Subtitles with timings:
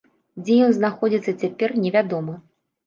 [0.47, 2.41] Дзе ён знаходзіцца цяпер, невядома.